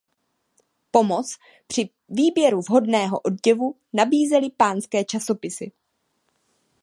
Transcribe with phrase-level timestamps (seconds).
[0.91, 5.65] Pomoc při výběru vhodného oděvu nabízely pánské časopisy.